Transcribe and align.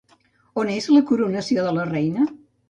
On 0.61 0.71
és 0.75 0.87
la 0.93 1.01
coronació 1.11 1.67
de 1.69 1.75
la 1.81 1.85
reina? 1.93 2.27